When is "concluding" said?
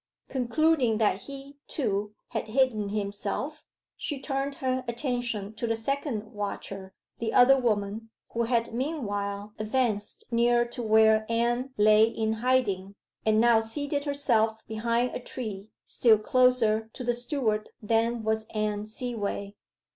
0.29-0.97